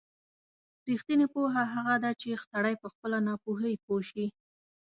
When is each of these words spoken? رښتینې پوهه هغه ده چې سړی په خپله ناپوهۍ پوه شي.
رښتینې 0.89 1.27
پوهه 1.33 1.63
هغه 1.73 1.95
ده 2.03 2.11
چې 2.21 2.29
سړی 2.49 2.73
په 2.81 2.87
خپله 2.93 3.17
ناپوهۍ 3.27 3.73
پوه 3.85 4.01
شي. 4.09 4.25